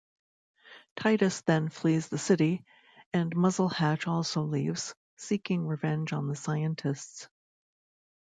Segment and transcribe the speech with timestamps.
[0.95, 2.65] Titus then flees the city,
[3.13, 7.29] and Muzzlehatch also leaves, seeking revenge on the scientists.